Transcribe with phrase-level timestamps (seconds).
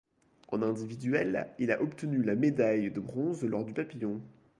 [0.47, 4.19] En individuel, il a obtenu la médaille de bronze lors du papillon.